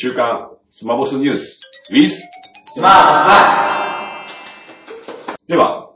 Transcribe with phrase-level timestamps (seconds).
[0.00, 1.60] 週刊スマボスニュース
[1.90, 2.08] with
[2.70, 4.26] スマートハ
[5.48, 5.90] では、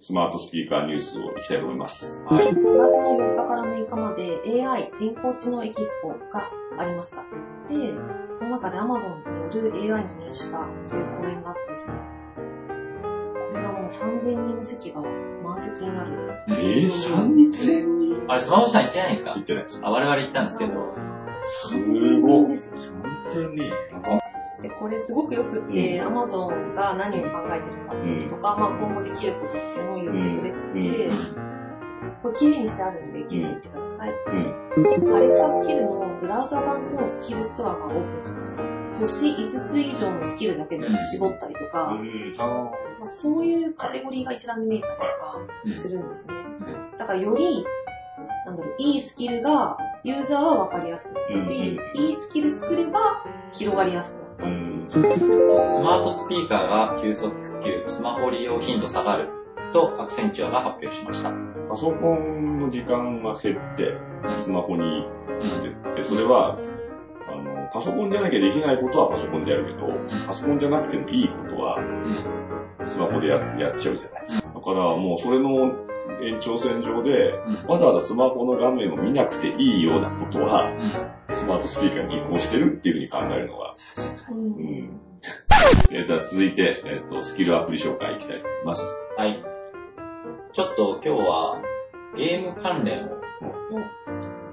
[0.00, 2.22] スマートスピーカーニュースをいきたいと思います。
[2.24, 2.52] はい。
[2.52, 6.48] 9月の4日から6日まで AI 人工知能エキスポが
[6.78, 7.16] ありました。
[7.68, 7.94] で、
[8.36, 11.94] その中で Amazon による AI の民主化という講演があってですね、
[13.50, 15.00] これがもう3000人の席が
[15.42, 16.38] 満席になる。
[16.50, 17.34] えー、3000
[17.98, 18.24] 人？
[18.28, 19.34] あれ、スマホさん行ってないんですか？
[19.34, 19.80] 言ってないです。
[19.82, 20.94] あ、我々行ったんですけど。
[21.40, 22.44] す3000ごい。
[22.44, 22.92] 人です
[23.32, 23.70] 当に、
[24.60, 28.26] で、これすごくよくって、Amazon が何を考えてるかうん。
[28.28, 31.36] とか、まあ今後できることっていうのを言ってくれてて、うん。
[32.22, 34.10] これ記事にしてあるんで、記事見てください。
[34.10, 35.14] うん。
[35.14, 38.62] アレクサスキルのブラウザ版のスキルストアがオープンしました。
[38.98, 41.96] 星5つ以上のスキルだけで絞ったりとか、
[42.98, 45.04] まあ、そういうカテゴリーが一覧で見えたりと
[45.64, 46.34] うんかするんですね。
[46.34, 47.64] んだからより、
[48.44, 49.76] なんだろう、いいスキルが
[50.08, 54.86] ユーザーはわかりやすくなったし、うんいいスキル作れば広がりやすくなったうっていう。
[54.86, 54.90] ん。
[54.90, 59.28] スマートスピーカーが急速普及、スマホ利用頻度下がる
[59.72, 61.30] とアクセンチュアが発表しました。
[61.68, 63.94] パソコンの時間が減って、
[64.38, 65.38] スマホにうん。
[65.40, 66.58] 行って、それは、
[67.30, 71.76] あの、パソコンじゃなきゃできないことはパソコンでやるけど、んパソコンじゃなくてもいいことは、
[72.80, 72.86] うん。
[72.86, 74.26] スマホでややっちゃうじゃない。
[74.26, 75.87] だからもうそれの
[76.22, 77.66] 延長線上で、うん。
[77.66, 80.70] わざわざスマホの画面を見なくていいようなことは、
[81.28, 81.34] うん。
[81.34, 83.74] スマートスピーカーに移行してるっていうふうに考えるのが。
[84.30, 85.00] うんうん
[85.90, 89.00] えー、じゃあ続いて、えっ、と、スキルアプリ紹介いきたいと思います。
[89.16, 89.42] はい。
[90.52, 91.62] ちょっと今日は
[92.16, 93.08] ゲーム関連を。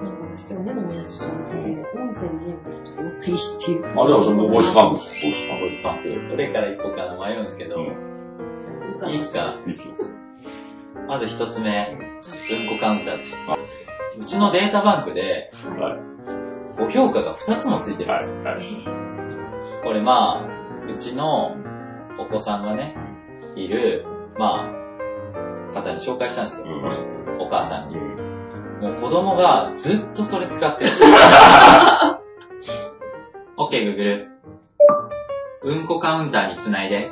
[0.04, 0.18] なん。
[0.18, 3.86] か私今日目の見える人がいて、音声でゲームできたらすごくいいっていう。
[3.86, 4.98] あ、でもそのボイスパンク。
[4.98, 6.30] ボイスパンボイスパンク。
[6.30, 7.44] どれから行こうかな迷うん。
[7.44, 9.10] ですけど、うん。
[9.10, 9.70] いいっすかク。
[9.70, 9.94] いいですよ
[11.08, 13.58] まず一つ目、うんこカウンターですあ。
[14.20, 15.50] うちのデータバンクで
[15.80, 16.80] はい。
[16.80, 18.20] ご評価が2つもついてるんはい。
[18.20, 18.36] です。
[18.36, 19.84] はい。
[19.84, 21.56] これまあ、うちの
[22.20, 22.96] お子さんがね、
[23.56, 24.06] いる、
[24.38, 24.68] ま
[25.72, 26.68] あ、方に紹介したんですよ。
[26.68, 26.70] う
[27.38, 27.42] ん。
[27.42, 27.96] お母さんに。
[27.98, 28.82] うん。
[28.82, 30.90] もう子供がずっとそれ使ってる。
[33.58, 34.28] オッケー、グーグル。
[35.64, 37.12] うんこカウンターにつないで。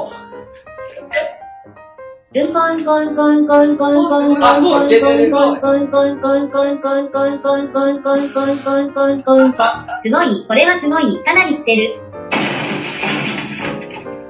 [10.03, 11.99] すごい、これはすごい、かなり来てる。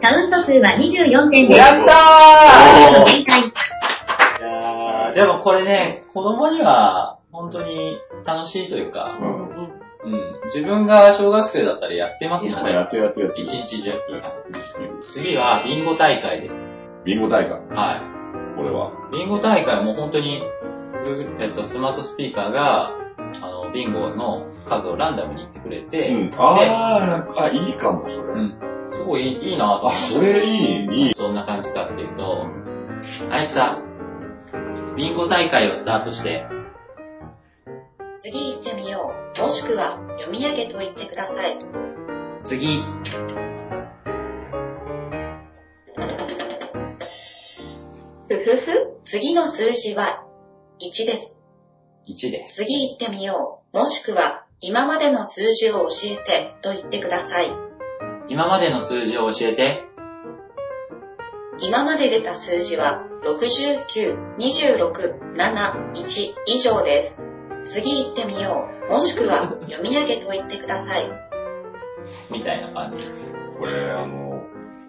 [0.01, 1.59] カウント数は24点です。
[1.59, 3.07] やったー。
[3.07, 3.25] い
[4.41, 9.81] やーでもこれね、子供には本当に楽しいというか、うんうん。
[10.03, 12.71] うん、自分が小学生だったらやってますもんね。
[12.71, 13.41] やってやってやって。
[13.41, 13.93] 一日中。
[15.01, 16.79] 次はビンゴ大会です。
[17.05, 17.51] ビンゴ大会。
[17.75, 18.20] は
[18.61, 18.91] これは。
[19.11, 19.17] い。
[19.17, 20.43] ビンゴ大会はもう本当に、
[21.39, 22.91] えっと、スマートスピーカーが、
[23.41, 26.31] あの、ビンゴの数をランダムに言ってくれて、うん。
[26.37, 28.33] あー、あ、いいかも、それ。
[28.33, 31.13] うんすごいいいいいなと思あ、ってそれいい、いい。
[31.13, 32.45] どんな感じかっていうと、
[33.29, 33.79] アレクサ、
[34.97, 36.45] ビンゴ大会をスタートして、
[38.21, 39.41] 次行ってみよう。
[39.41, 41.57] もしくは読み上げと言ってください。
[42.43, 42.83] 次、
[48.43, 48.97] ふふ。
[49.05, 50.23] 次の数字は
[50.79, 51.37] 1です。
[52.07, 52.55] 1です。
[52.63, 53.77] 次行ってみよう。
[53.77, 57.53] もしくは今までの数字を教えてと言ってください。
[58.29, 59.83] 今までの数字を教えて、
[61.59, 67.19] 今まで出た数字は69、26、7、1以上です。
[67.65, 68.91] 次行ってみよう。
[68.91, 71.07] もしくは読み上げと言ってください。
[72.31, 73.31] みたいな感じです。
[73.59, 74.43] これ、あの、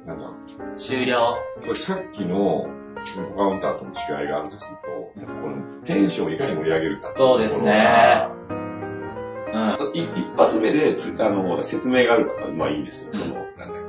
[0.06, 0.31] なんだ、
[0.78, 1.37] 終了。
[1.60, 2.81] これさっきの
[3.17, 8.29] インフォカウンターとの違いがあるとすると、やっぱこのテンションをいかに盛り上げるかそうですね
[9.53, 9.93] うん。
[9.94, 13.12] 一発目でつあの説明があるとか、まあいいんですよ。
[13.12, 13.81] その、なんな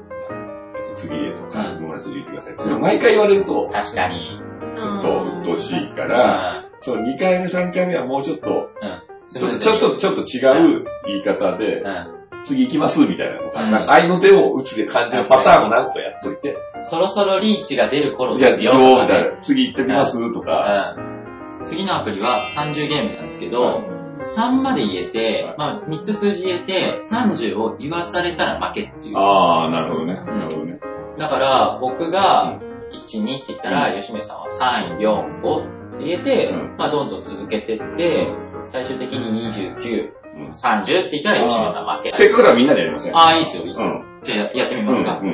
[0.86, 2.54] えっと、次へとか、うん今まで数字言ってください。
[2.58, 4.40] それを毎回言われると、確かに。
[4.76, 6.66] ちょっと鬱陶しいかうら、ん。
[6.80, 9.02] そう、2回目、3回目はもうちょっと、うん。
[9.28, 12.23] ちょっと、ちょっと、ちょっと違う言い方で、うん。
[12.44, 13.72] 次行きますみたいなのが、うん。
[13.72, 18.72] なんか愛の手を打つで感じるパターンを何個かやっといて、そろそろリーチが出る頃じゃあ、ですよ。
[18.72, 21.66] そう、みたいな、次行ってきますとか、うん。
[21.66, 23.84] 次のアプリは30ゲームなんですけど、
[24.20, 29.18] 3まで言えて、まあ3つ数字言えて、30を言わされたら負けっていう。
[29.18, 30.14] ああ、なるほどね。
[30.14, 30.80] なるほどね。
[31.18, 32.60] だから、僕が
[33.06, 36.76] 1、2って言ったら、吉村さんは3、4、5って言えて、うん。
[36.78, 38.34] まあどんどん続けてって、
[38.74, 42.12] 最終的に29、うん30って言ったら吉村さん負け。
[42.12, 43.88] せっかくだからみんなでやりませんああ、いいっすよ、いいっすよ。
[43.88, 44.20] うん。
[44.24, 45.20] じゃあややってみうん、ますか。
[45.22, 45.30] うん。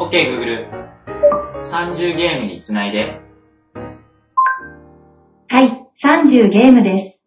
[0.00, 0.10] OK、
[0.40, 0.66] Google。
[1.62, 3.20] 30ゲームにつないで。
[5.48, 7.18] はい、30ゲームです。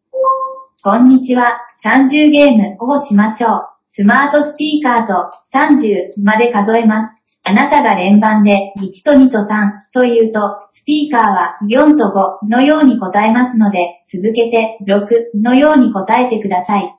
[0.83, 3.67] こんにちは、30ゲームをしましょう。
[3.91, 5.13] スマートスピーカーと
[5.53, 7.21] 30まで数えます。
[7.43, 16.95] あなたが連番で1と2と3と言うと、スピーカーは4と5のように答えますので、続けて6のように答えてください。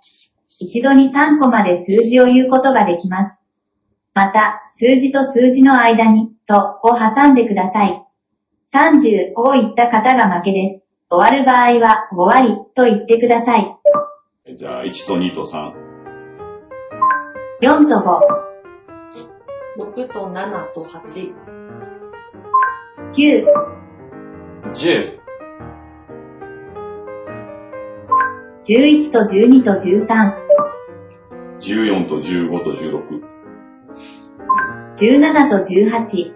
[0.60, 3.36] 一度に3個まで数字を言うことができます。
[4.14, 8.06] また、数字と数字の間に、とを挟んでください。
[8.72, 10.84] 30を言った方が負けです。
[11.10, 13.76] 終わる場合は、終わりと言ってください。
[14.54, 15.72] じゃあ、1と2と3。
[17.62, 21.34] 4と5、6と7と8。
[23.12, 23.71] 9、
[24.74, 25.18] 10、
[28.64, 30.06] 11と12と13、
[31.60, 33.22] 14と15と16。
[34.96, 36.32] 17と18、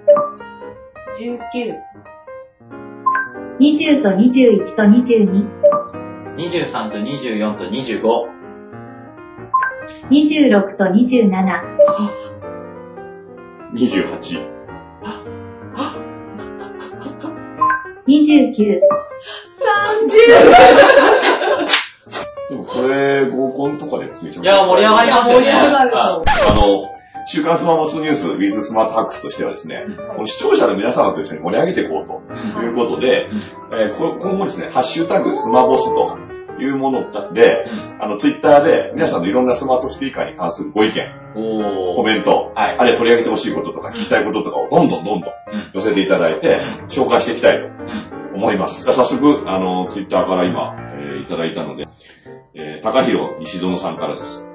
[1.19, 1.87] 19。
[3.59, 5.49] 20と21と22、
[6.37, 8.03] 23と24と25、
[10.11, 11.63] 26と27、
[13.73, 14.56] 28。
[18.07, 18.81] 29、
[22.49, 24.43] でもこれ、合コンとかでめちゃめちゃ。
[24.43, 25.47] いや盛り上がりますよね。
[25.47, 26.23] いや盛り上がるあ
[26.55, 33.29] の、週刊スマホスニュース with スマートハックスとしてはですね、この視聴者の皆様と一緒に盛り上げていこうということで、
[33.73, 37.67] えーこ今後ですね、ハッシュタグスマボスというもので、
[38.01, 41.05] あの、ツイッターで皆さんのいろんなスマートスピーカーに関するご意見。
[41.35, 48.37] コメント、はいあるいは取り上げてほしいこととか聞きたいこととかをどんどんどんどんうん寄せていただいて、紹介していきたいとうん。
[48.37, 48.83] 思います。
[48.83, 51.89] じゃあ早速、あの、ツイッターから今、えーいただいたので、
[52.55, 54.47] えー、高弘西園さんからです。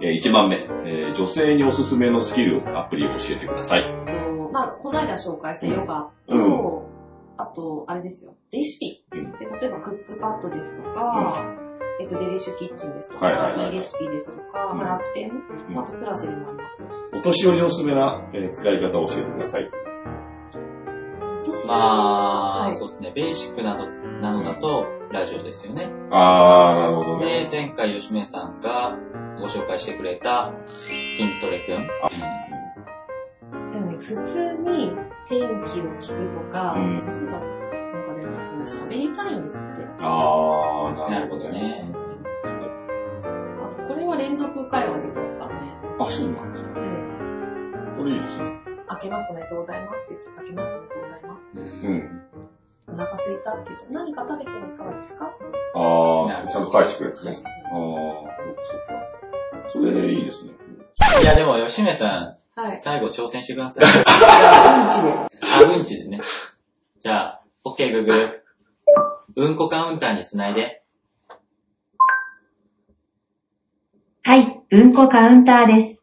[0.00, 0.56] えー、1番目、
[0.86, 3.84] えー女性におすすめのスキル、アプリを教えてください。
[4.08, 6.92] えっと、まあ、この間紹介したヨガと、うん
[7.38, 9.01] あと、あれですよ、レシピ。
[9.12, 11.56] うんで例えば、クックパッドですとか、
[12.00, 16.88] えっと、デリッシュキッチンですとか、はいはいはいはいいレシピですとか、うんまあ、楽天、うんあと、クラシでもありますよ。
[17.14, 19.70] お年寄りにおすすめな、えー使い方を教えてください。
[21.68, 23.12] まあ、はいそうですね。
[23.14, 25.90] ベーシックなど、なのだと、ラジオですよね。
[26.10, 27.46] あー、なるほどね。
[27.46, 28.98] で、前回吉目さんが
[29.38, 31.86] ご紹介してくれた筋トレくん。
[33.72, 34.92] でもね、普通に
[35.28, 37.51] 天気を聞くとか、うんなんだろう、
[38.62, 39.86] 喋りたいんですって。
[40.00, 41.48] あー、なるほど。
[41.48, 41.84] ね。
[43.62, 45.72] あと、これは連続会話ですですからね。
[45.98, 46.70] あ、そうなんですか。
[46.70, 47.94] うん。
[47.98, 48.44] これいいですね。
[48.90, 51.42] 明けましておめでとうございますって言って、明けましておめでとうございます。
[51.54, 52.22] うん。
[52.88, 55.30] お腹空いたって言うと、何か食べてもいかがですか？
[55.74, 57.50] あー、ちゃんと返してくれるんですね。
[57.72, 57.80] あー、そ
[58.50, 59.68] っかそっか。
[59.68, 60.50] それいいですね。
[61.22, 62.78] いや、でも吉目さはいん、。
[62.80, 63.84] 最後挑戦してください。
[63.86, 63.92] うん
[64.90, 65.46] ちで。
[65.54, 66.20] あ、うんちでね。
[67.00, 68.41] じゃあ、OK、グーグル。
[69.34, 70.82] うんこカウンターにつないで。
[74.24, 76.02] はい、うんこカウンターです。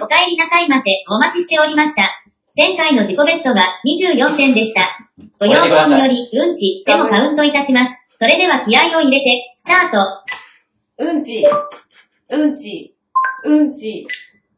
[0.00, 2.10] お帰りなさいませ、お待ちしておりました。
[2.56, 4.80] 前回の自己ベストが24点でした。
[5.38, 7.92] ご要望により、うんちでもカウントいたします。
[8.18, 11.04] それでは気合を入れて、スタート。
[11.04, 11.46] うんち。
[12.30, 12.96] うんち。
[13.44, 14.08] うんち。